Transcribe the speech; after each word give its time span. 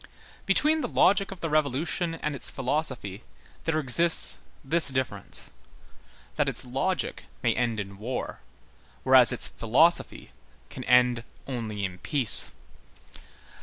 Between 0.47 0.81
the 0.81 0.87
logic 0.87 1.29
of 1.29 1.41
the 1.41 1.49
Revolution 1.51 2.15
and 2.15 2.33
its 2.33 2.49
philosophy 2.49 3.21
there 3.65 3.77
exists 3.77 4.39
this 4.65 4.87
difference—that 4.89 6.49
its 6.49 6.65
logic 6.65 7.25
may 7.43 7.53
end 7.53 7.79
in 7.79 7.99
war, 7.99 8.39
whereas 9.03 9.31
its 9.31 9.45
philosophy 9.45 10.31
can 10.71 10.83
end 10.85 11.23
only 11.45 11.85
in 11.85 11.99
peace. 11.99 12.49